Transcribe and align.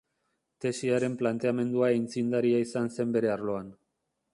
Tesiaren 0.65 1.19
planteamendua 1.21 1.91
aitzindaria 1.91 2.67
izan 2.69 2.93
zen 2.97 3.17
bere 3.19 3.35
arloan. 3.39 3.75